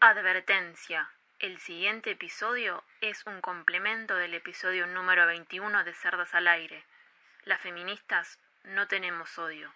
[0.00, 1.08] Advertencia.
[1.40, 6.84] El siguiente episodio es un complemento del episodio número 21 de Cerdas al Aire.
[7.46, 9.72] Las feministas no tenemos odio,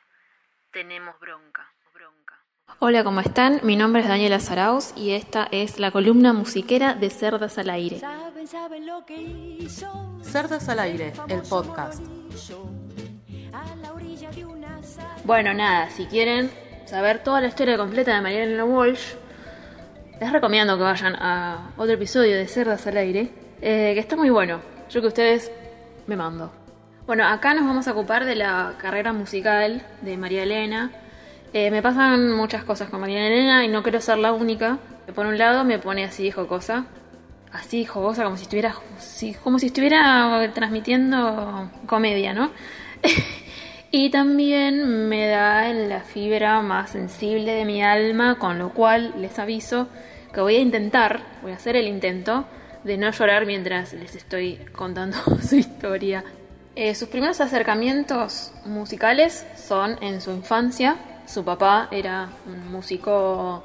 [0.73, 1.73] tenemos bronca.
[1.95, 2.39] bronca.
[2.81, 3.61] Hola, ¿cómo están?
[3.63, 7.99] Mi nombre es Daniela Zarauz y esta es la columna musiquera de Cerdas al Aire.
[7.99, 10.21] Saben, saben lo que hizo.
[10.23, 12.03] Cerdas al Aire, el podcast.
[15.25, 16.51] Bueno, nada, si quieren
[16.85, 19.15] saber toda la historia completa de Mariana Walsh,
[20.21, 23.31] les recomiendo que vayan a otro episodio de Cerdas al Aire,
[23.63, 24.61] eh, que está muy bueno.
[24.91, 25.51] Yo que ustedes
[26.07, 26.53] me mando.
[27.07, 30.91] Bueno, acá nos vamos a ocupar de la carrera musical de María Elena.
[31.55, 34.79] Eh, me pasan muchas cosas con María Elena y no quiero ser la única.
[35.15, 36.85] Por un lado me pone así jocosa,
[37.51, 38.75] así jocosa como si estuviera,
[39.43, 42.51] como si estuviera transmitiendo comedia, ¿no?
[43.91, 49.15] y también me da en la fibra más sensible de mi alma, con lo cual
[49.19, 49.89] les aviso
[50.33, 52.47] que voy a intentar, voy a hacer el intento
[52.85, 56.25] de no llorar mientras les estoy contando su historia.
[56.77, 60.97] Eh, sus primeros acercamientos musicales son en su infancia.
[61.27, 63.65] Su papá era un músico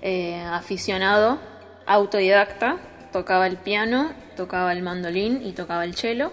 [0.00, 1.38] eh, aficionado,
[1.86, 2.78] autodidacta,
[3.12, 6.32] tocaba el piano, tocaba el mandolín y tocaba el cello.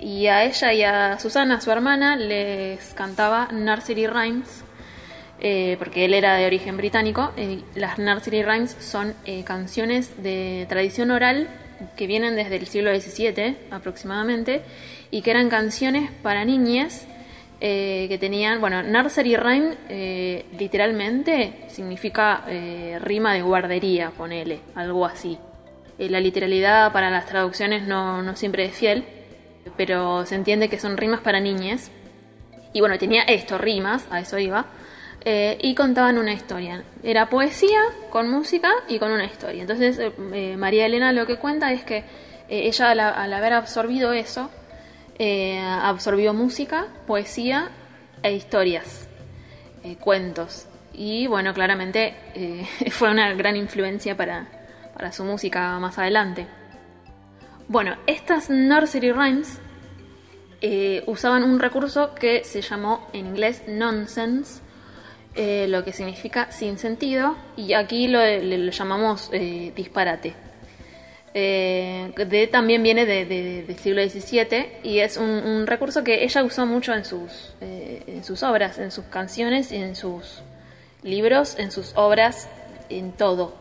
[0.00, 4.62] Y a ella y a Susana, su hermana, les cantaba nursery rhymes,
[5.40, 7.32] eh, porque él era de origen británico.
[7.36, 11.48] eh, las nursery rhymes son eh, canciones de tradición oral
[11.96, 14.62] que vienen desde el siglo XVII aproximadamente
[15.10, 17.06] y que eran canciones para niñas
[17.60, 22.44] eh, que tenían, bueno, nursery rhyme literalmente significa
[23.00, 25.38] rima de guardería, ponele, algo así.
[25.98, 29.04] La literalidad para las traducciones no, no siempre es fiel,
[29.76, 31.90] pero se entiende que son rimas para niñas.
[32.72, 34.66] Y bueno, tenía esto, rimas, a eso iba.
[35.24, 36.84] eh, y contaban una historia.
[37.02, 37.80] Era poesía
[38.10, 39.62] con música y con una historia.
[39.62, 42.04] Entonces, eh, eh, María Elena lo que cuenta es que
[42.48, 44.50] ella, al, al haber absorbido eso,
[45.82, 47.70] absorbió música, poesía
[48.22, 49.08] e historias,
[50.00, 50.66] cuentos.
[50.94, 52.14] Y bueno, claramente
[52.90, 54.46] fue una gran influencia para,
[54.94, 56.46] para su música más adelante.
[57.68, 59.58] Bueno, estas nursery rhymes
[60.60, 64.60] eh, usaban un recurso que se llamó en inglés nonsense,
[65.34, 68.20] eh, lo que significa sin sentido, y aquí lo,
[68.70, 70.34] llamamos eh, disparate.
[71.34, 76.66] De, también viene de- de- del siglo XVII y es un, recurso que ella usó
[76.66, 80.40] mucho en sus, en sus obras, en sus canciones, en sus
[81.04, 82.48] libros, en sus obras,
[82.88, 83.54] en todo.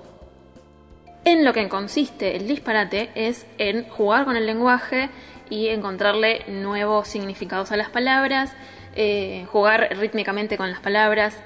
[1.28, 5.10] En lo que consiste el disparate es en jugar con el lenguaje
[5.50, 8.54] y encontrarle nuevos significados a las palabras,
[8.96, 11.38] eh, jugar rítmicamente con las palabras,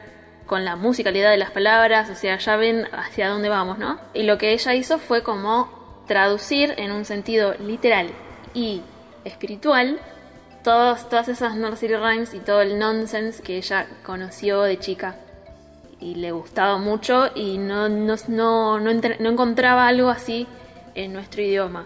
[0.46, 4.00] con la musicalidad de las palabras, o sea, ya ven hacia dónde vamos, ¿no?
[4.14, 8.12] Y lo que ella hizo fue como traducir en un sentido literal
[8.54, 8.84] y
[9.26, 10.00] espiritual
[10.64, 15.16] todas esas nursery rhymes y todo el nonsense que ella conoció de chica
[16.02, 20.48] y le gustaba mucho y no, no, no, no, encontraba algo así
[20.96, 21.86] en nuestro idioma.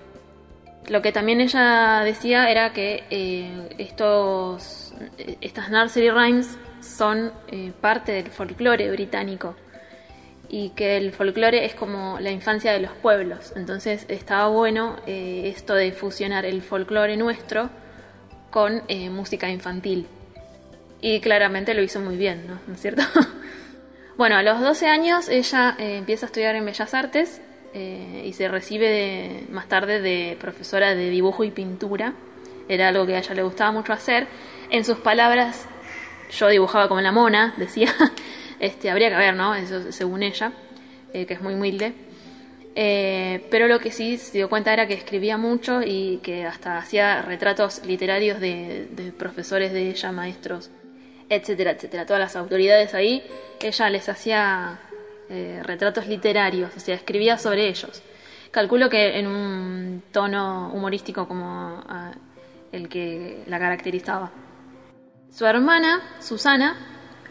[0.88, 4.94] Lo que también ella decía era que eh, estos,
[5.42, 9.56] estas nursery rhymes son eh, parte del folclore británico
[10.48, 13.52] y que el folclore es como la infancia de los pueblos.
[13.56, 17.70] Entonces estaba bueno eh, esto de fusionar el folclore nuestro
[18.52, 20.08] con música infantil.
[21.02, 22.48] Y claramente lo hizo muy bien.
[22.68, 23.04] ¿No es cierto?
[24.18, 27.42] Bueno, a los 12 años ella eh, empieza a estudiar en Bellas Artes
[27.74, 32.14] eh, y se recibe de- más tarde de profesora de dibujo y pintura.
[32.70, 34.28] Era algo que a ella le gustaba mucho hacer.
[34.70, 35.66] En sus palabras,
[36.32, 37.94] yo dibujaba como la mona, decía.
[38.60, 39.54] Este, habría que ver, ¿no?
[39.54, 40.54] Eso según ella,
[41.14, 41.94] eh, que es muy humilde.
[42.74, 47.22] Pero lo que sí se dio cuenta era que escribía mucho y que hasta hacía
[47.22, 50.72] retratos literarios de profesores de ella, maestros,
[51.30, 52.06] etcétera, etcétera.
[52.06, 53.24] Todas las autoridades ahí,
[53.60, 54.80] ella les hacía
[55.30, 58.02] eh, retratos literarios, o sea, escribía sobre ellos.
[58.52, 62.14] Calculo que en un tono humorístico como ah,
[62.72, 64.32] el que la caracterizaba.
[65.32, 66.76] Su hermana, Susana,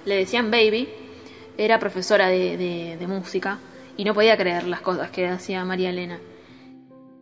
[0.04, 0.88] le decían Baby,
[1.56, 3.58] era profesora de, música
[3.96, 6.19] y no podía creer las cosas que hacía María Elena.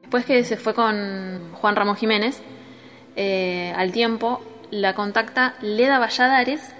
[0.00, 2.41] Después que se fue con Juan Ramón Jiménez,
[3.14, 4.43] eh, al tiempo
[4.73, 6.75] la contacta Leda Valladares,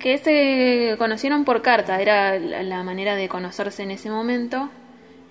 [0.00, 4.70] que se conocieron por carta, era la, manera de conocerse en ese momento.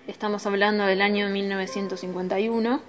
[0.06, 2.82] Estamos hablando del año 1951,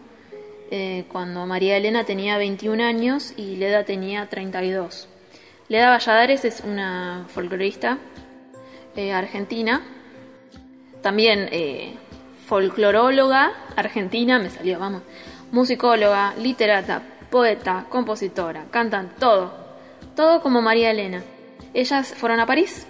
[0.71, 5.09] eh, cuando María Elena tenía 21 años y Leda tenía 32.
[5.69, 7.97] Leda Valladares es una folclorista
[8.97, 9.81] eh, argentina
[11.05, 11.95] también eh,
[12.47, 15.03] folcloróloga argentina, me salió, vamos,
[15.53, 17.03] musicóloga, literata,
[17.35, 19.53] poeta, compositora, cantan todo,
[20.15, 21.25] todo como María Elena.
[21.75, 22.87] Ellas fueron a París,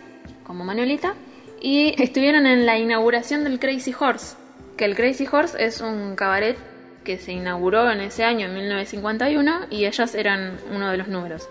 [0.46, 1.14] como Manuelita,
[1.62, 4.36] y estuvieron en la inauguración del Crazy Horse,
[4.76, 6.58] que el Crazy Horse es un cabaret
[7.04, 11.48] que se inauguró en ese año, en 1951, y ellas eran uno de los números.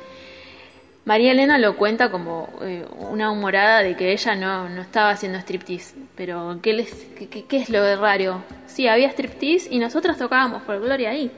[1.04, 5.39] María Elena lo cuenta como eh, una humorada de que ella no, no estaba haciendo
[5.39, 5.96] striptease.
[6.16, 8.44] Pero, ¿qué, les, qué, qué es lo de raro?
[8.68, 11.31] Sí, había striptease y nosotras tocábamos folclore ahí.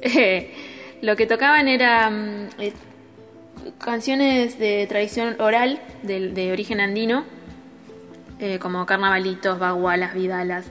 [1.00, 2.72] Lo que tocaban eran eh,
[3.78, 7.24] canciones de tradición oral de, origen andino,
[8.40, 10.66] eh, como carnavalitos, bagualas, vidalas.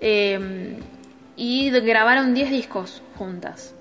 [0.00, 0.78] Eh,
[1.36, 3.74] y grabaron 10 discos juntas.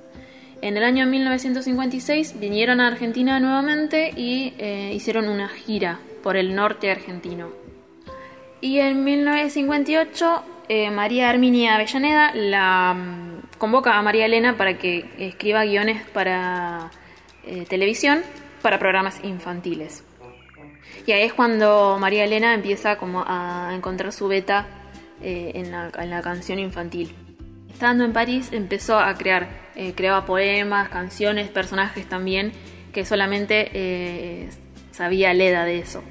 [0.61, 6.55] En el año 1956 vinieron a Argentina nuevamente y eh, hicieron una gira por el
[6.55, 7.49] norte argentino.
[8.61, 15.05] Y en 1958 eh, María Arminia Avellaneda la mm, convoca a María Elena para que
[15.17, 16.91] escriba guiones para
[17.45, 18.23] eh, televisión
[18.61, 20.03] para programas infantiles.
[21.05, 24.65] Y ahí es cuando María Elena empieza como a encontrar su beta
[25.21, 27.13] eh, en, la, en la canción infantil.
[27.71, 29.49] Estando en París empezó a crear,
[29.95, 32.53] creaba poemas, canciones, personajes también,
[32.93, 34.49] que solamente
[34.91, 36.01] sabía Leda de eso.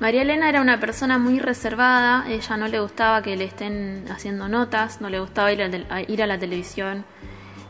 [0.00, 4.48] María Elena era una persona muy reservada, ella no le gustaba que le estén haciendo
[4.48, 7.04] notas, no le gustaba ir a, la televisión.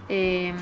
[0.09, 0.55] Eh,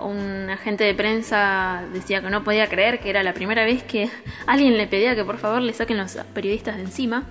[0.00, 4.10] un agente de prensa decía que no podía creer que era la primera vez que
[4.46, 7.24] alguien le pedía que por favor le saquen los periodistas de encima,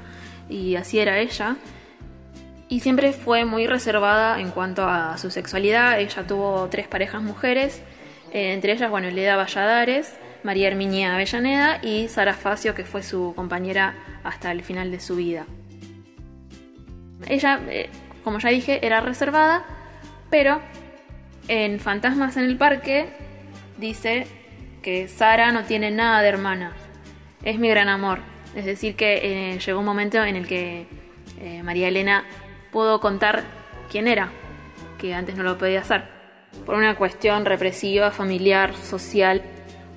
[0.47, 1.55] y así era ella.
[2.67, 5.99] Y siempre fue muy reservada en cuanto a su sexualidad.
[5.99, 7.81] Ella tuvo tres parejas mujeres,
[8.31, 10.13] eh, entre ellas, bueno, Leda Valladares,
[10.43, 15.15] María Herminia Avellaneda y Sara Facio, que fue su compañera hasta el final de su
[15.15, 15.45] vida.
[17.27, 17.89] Ella, eh,
[18.23, 19.65] como ya dije, era reservada,
[20.29, 20.61] pero
[21.47, 23.09] en Fantasmas en el Parque
[23.77, 24.27] dice
[24.81, 26.73] que Sara no tiene nada de hermana.
[27.43, 28.19] Es mi gran amor.
[28.55, 30.87] Es decir, que eh, llegó un momento en el que
[31.39, 32.25] eh, María Elena
[32.71, 33.43] pudo contar
[33.91, 34.29] quién era,
[34.97, 36.03] que antes no lo podía hacer,
[36.65, 39.41] por una cuestión represiva, familiar, social.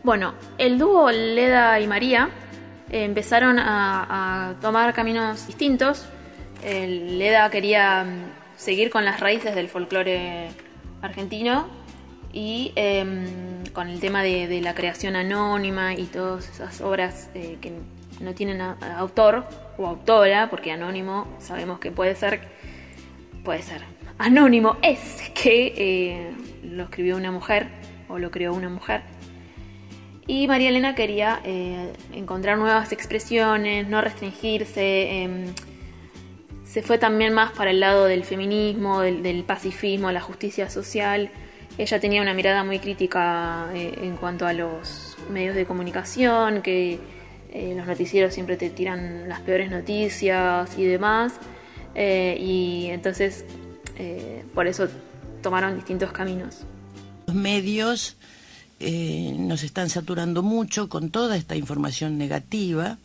[0.04, 2.28] Bueno, el dúo Leda y María
[2.90, 6.06] eh, empezaron a, tomar caminos distintos.
[6.64, 10.48] Leda quería mm, seguir con las raíces del folclore
[11.02, 11.66] argentino
[12.32, 17.72] y em, con el tema de, la creación anónima y todas esas obras eh, que
[18.20, 19.46] no tienen autor
[19.78, 22.40] o autora, porque anónimo sabemos que puede ser,
[23.44, 23.82] puede ser.
[24.18, 26.32] Anónimo es que eh,
[26.62, 27.68] lo escribió una mujer
[28.08, 29.02] o lo creó una mujer.
[30.26, 35.22] Y María Elena quería eh, encontrar nuevas expresiones, no restringirse.
[35.22, 35.46] em,
[36.64, 41.30] se fue también más para el lado del feminismo, del, del pacifismo, la justicia social.
[41.76, 46.98] Ella tenía una mirada muy crítica eh, en cuanto a los medios de comunicación, que
[47.52, 51.34] eh, los noticieros siempre te tiran las peores noticias y demás.
[51.94, 53.44] Eh, y entonces,
[53.98, 54.88] eh, por eso
[55.42, 56.60] tomaron distintos caminos.
[57.26, 58.16] Los medios
[58.82, 62.98] eh, nos están saturando mucho con toda esta información negativa.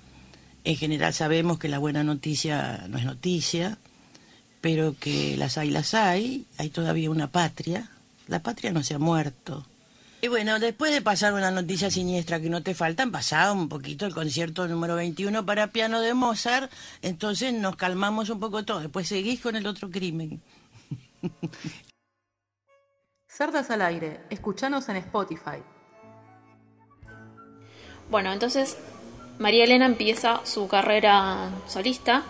[0.64, 3.78] En general sabemos que la buena noticia no es noticia,
[4.60, 6.46] pero que las hay, las hay.
[6.58, 7.92] Hay todavía una patria.
[8.28, 9.66] La patria no se ha muerto.
[10.20, 14.08] Y bueno, después de pasar una noticia siniestra que no te faltan, pasado un poquito
[14.08, 16.72] el concierto número 21 para piano de Mozart,
[17.04, 18.80] entonces nos calmamos un poco todo.
[18.80, 20.42] Después seguís con el otro crimen.
[23.28, 25.62] Cerdas al aire, escuchanos en Spotify.
[28.10, 28.78] Bueno, entonces
[29.38, 32.24] María Elena empieza su carrera solista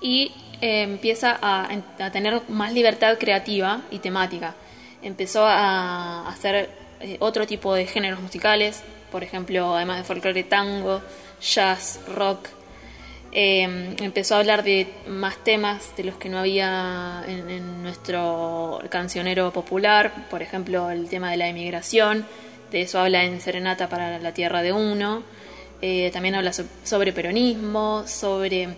[0.00, 1.68] y eh, empieza a,
[2.10, 4.54] tener más libertad creativa y temática.
[5.02, 6.70] Empezó a hacer
[7.00, 8.82] eh, otro tipo de géneros musicales,
[9.12, 11.02] por ejemplo, además de folclore, tango,
[11.40, 12.48] jazz, rock.
[13.32, 19.52] Eh, empezó a hablar de más temas de los que no había en, nuestro cancionero
[19.52, 22.26] popular, por ejemplo, el tema de la emigración,
[22.70, 25.22] de eso habla en Serenata para la Tierra de Uno.
[25.82, 28.68] Eh, también habla so- sobre peronismo, sobre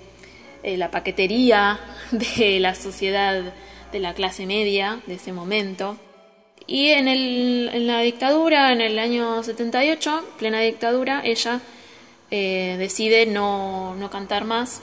[0.62, 1.78] eh, la paquetería
[2.11, 3.42] de la sociedad
[3.90, 5.99] de la clase media de ese momento.
[6.66, 11.61] Y en la dictadura, en el año 78, plena dictadura, ella
[12.35, 14.81] eh, decide no, no cantar más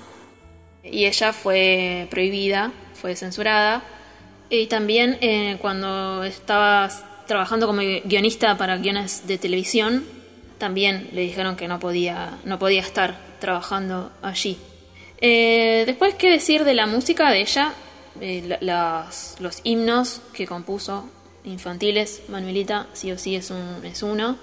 [0.84, 3.82] y ella fue prohibida, fue censurada.
[4.52, 6.88] Y también eh, cuando estaba
[7.26, 10.06] trabajando como guionista para guiones de televisión,
[10.60, 14.60] también le dijeron que no podía, no podía estar trabajando allí.
[15.20, 17.74] Eh, después, ¿qué decir de la música de ella?
[19.40, 21.10] Los himnos que compuso
[21.46, 24.38] infantiles, Manuelita sí o sí es, un, es uno.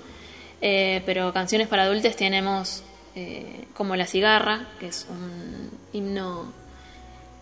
[0.61, 2.83] Pero canciones para adultos tenemos
[3.19, 6.53] eh, como La Cigarra, que es un himno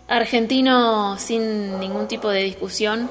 [0.07, 3.11] argentino sin ningún tipo de discusión.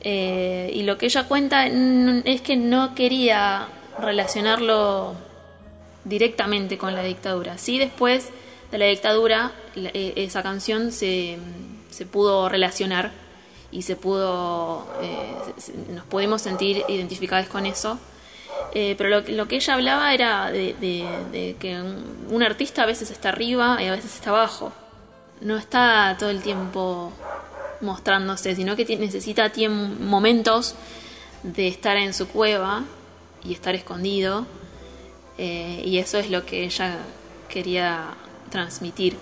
[0.00, 3.66] Eh, y lo que ella cuenta es que no quería
[3.98, 5.14] relacionarlo
[6.04, 7.58] directamente con la dictadura.
[7.58, 8.28] Sí, después
[8.70, 11.36] de la dictadura, eh, esa canción se,
[11.90, 13.10] se pudo relacionar
[13.72, 14.86] y se pudo,
[15.92, 17.98] nos pudimos sentir identificados con eso.
[18.74, 21.80] Eh, pero lo, que- ella hablaba era de, que
[22.28, 24.72] un, artista a veces está arriba y a veces está abajo.
[25.40, 27.12] No está todo el tiempo
[27.80, 30.74] mostrándose, sino que necesita momentos
[31.42, 32.82] de estar en su cueva
[33.44, 34.46] y estar escondido.
[35.38, 36.98] eh, y eso es lo que ella
[37.48, 38.14] quería
[38.50, 39.16] transmitir.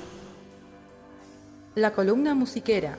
[1.74, 2.98] La columna musiquera.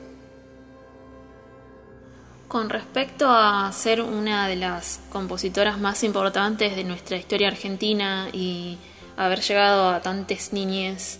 [2.53, 8.77] Con respecto a ser una de las compositoras más importantes de nuestra historia argentina y
[9.17, 11.17] haber llegado a tantas niñez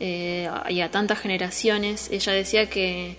[0.00, 3.16] eh, y a tantas generaciones, ella decía que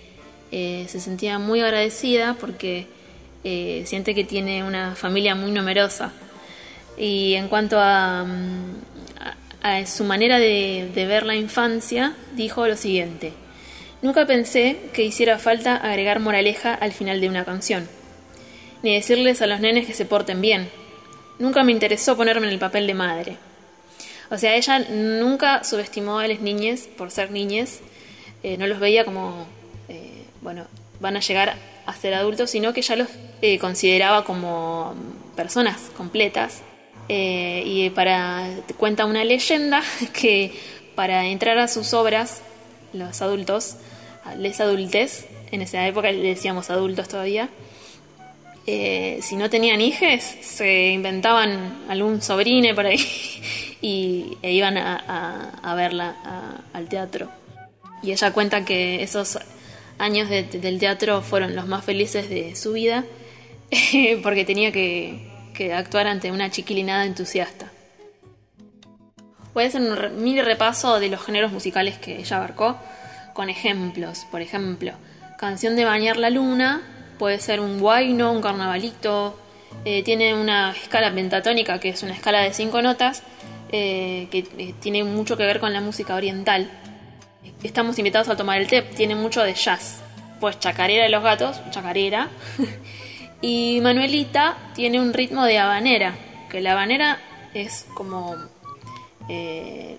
[0.51, 2.87] eh, se sentía muy agradecida porque
[3.45, 6.11] eh, siente que tiene una familia muy numerosa.
[6.97, 13.44] Y en cuanto a, mm, su manera de ver la infancia, dijo lo siguiente.
[14.05, 17.89] Nunca pensé que hiciera falta agregar moraleja al final de una canción,
[18.83, 20.69] ni decirles a los nenes que se porten bien.
[21.39, 23.37] Nunca me interesó ponerme en el papel de madre.
[24.29, 27.79] O sea, ella nunca subestimó a las niñas por ser niñas,
[28.43, 29.47] eh, no los veía como,
[29.89, 30.67] eh, bueno,
[30.99, 31.55] van a llegar
[31.87, 33.07] a ser adultos, sino que ya los
[33.41, 34.93] eh, consideraba como
[35.35, 36.61] personas completas.
[37.09, 39.81] Eh, y para cuenta una leyenda
[40.13, 40.53] que
[40.93, 42.43] para entrar a sus obras,
[42.93, 43.77] los adultos,
[44.37, 47.49] les adultes, en esa época le decíamos adultos todavía,
[48.67, 52.97] eh, si no tenían hijes, se inventaban algún sobrine por ahí
[53.81, 56.15] y, e iban a, verla
[56.73, 57.29] al teatro.
[58.01, 59.37] Y ella cuenta que esos
[59.99, 63.05] años de- del teatro fueron los más felices de su vida
[64.23, 67.71] porque tenía que, que actuar ante una chiquilinada entusiasta.
[69.53, 72.77] Voy a hacer un re- mini repaso de los géneros musicales que ella abarcó
[73.35, 74.25] con ejemplos.
[74.31, 74.93] Por ejemplo,
[75.37, 76.81] Canción de Bañar la Luna
[77.19, 79.37] puede ser un guayno, un carnavalito.
[79.83, 83.23] eh, tiene una escala pentatónica que es una escala de cinco notas
[83.71, 86.71] eh, que eh, tiene mucho que ver con la música oriental.
[87.61, 90.01] Estamos invitados a tomar el té, tiene mucho de jazz.
[90.39, 92.29] Pues Chacarera de los Gatos, Chacarera.
[93.41, 96.15] y Manuelita tiene un ritmo de habanera,
[96.49, 97.19] que la habanera
[97.53, 98.35] es como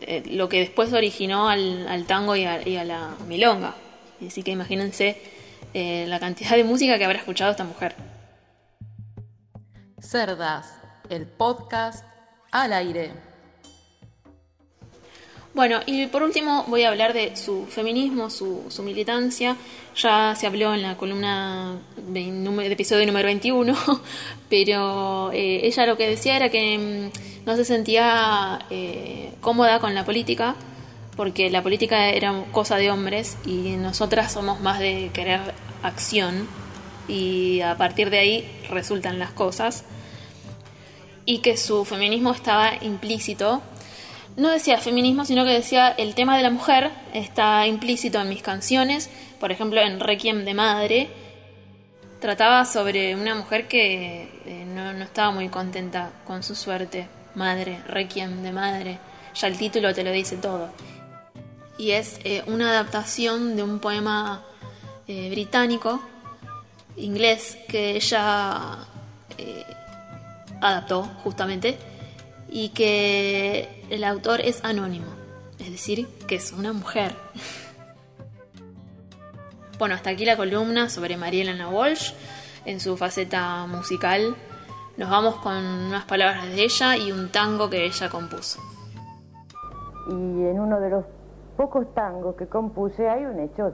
[0.07, 3.75] eh, lo que después originó al, al tango y a, y a la milonga.
[4.27, 5.21] Así que imagínense
[5.75, 7.95] eh, la cantidad de música que habrá escuchado esta mujer.
[10.01, 10.73] Cerdas,
[11.11, 12.05] el podcast
[12.51, 13.11] al aire.
[15.53, 19.57] Bueno, y por último voy a hablar de su feminismo, su, su militancia.
[19.97, 23.75] Ya se habló en la columna de, episodio número 21,
[24.51, 28.67] pero eh, ella lo que decía era que mm, no se sentía
[29.47, 30.57] cómoda con la política,
[31.17, 35.41] porque la política era cosa de hombres y nosotras somos más de querer
[35.85, 36.49] acción
[37.07, 39.85] y a partir de ahí resultan las cosas
[41.27, 43.63] y que su feminismo estaba implícito.
[44.37, 48.43] No decía feminismo, sino que decía el tema de la mujer está implícito en mis
[48.43, 49.11] canciones.
[49.39, 51.09] Por ejemplo, en Requiem de Madre,
[52.21, 57.07] trataba sobre una mujer que eh, no, no estaba muy contenta con su suerte.
[57.37, 58.99] Madre, Requiem de Madre.
[59.39, 60.71] Ya el título te lo dice todo.
[61.79, 64.43] Y es eh, una adaptación de un poema
[65.07, 66.01] eh, británico,
[66.97, 68.79] inglés, que ella
[69.37, 69.65] eh,
[70.61, 71.79] adaptó justamente
[72.49, 75.07] y que el autor es anónimo,
[75.59, 77.15] es decir, que es una mujer.
[79.79, 82.13] Bueno, hasta aquí la columna sobre María Elena Walsh
[82.65, 84.35] en su faceta musical.
[84.97, 88.59] Nos vamos con unas palabras de ella y un tango que ella compuso.
[90.09, 91.05] Y en uno de los
[91.57, 93.73] pocos tangos que compuse hay un hecho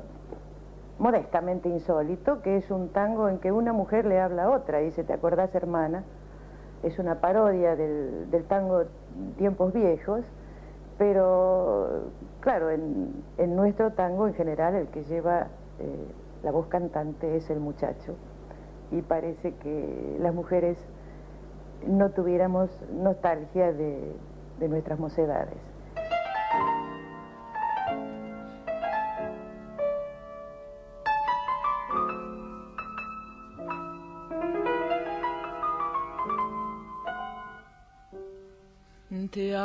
[0.98, 5.04] modestamente insólito, que es un tango en que una mujer le habla a otra, dice,
[5.04, 6.04] ¿te acordás hermana?
[6.82, 8.84] Es una parodia del, tango
[9.36, 10.24] Tiempos Viejos,
[10.98, 12.04] pero
[12.40, 15.48] claro, en, nuestro tango en general el que lleva
[15.80, 16.06] eh,
[16.42, 18.14] la voz cantante es el muchacho
[18.90, 20.78] y parece que las mujeres
[21.86, 24.14] no tuviéramos nostalgia de
[24.68, 25.72] nuestras mocedades.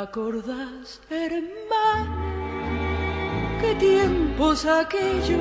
[0.08, 2.16] Acordás, hermano?
[3.60, 5.38] ¿Qué tiempos aquellos?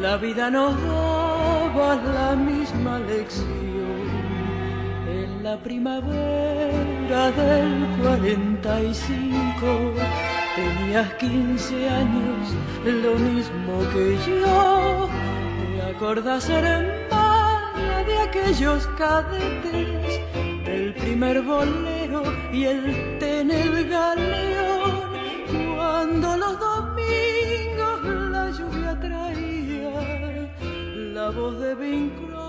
[0.00, 4.06] La vida nos daba la misma lección.
[5.08, 9.66] En la primavera del 45
[10.54, 12.40] tenías 15 años,
[12.84, 15.08] lo mismo que yo.
[15.74, 20.53] ¿Te acordás, hermana, de aquellos cadetes?
[20.74, 25.04] el primer bolero y el tener galeón.
[25.76, 27.98] Cuando los domingos
[28.32, 30.50] la lluvia traía
[31.14, 32.43] la voz de Vincro